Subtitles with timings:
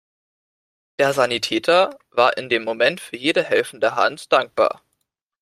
[0.97, 4.81] Der Sanitäter war in dem Moment für jede helfende Hand dankbar.